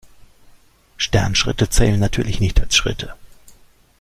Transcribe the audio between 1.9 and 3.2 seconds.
natürlich nicht als Schritte.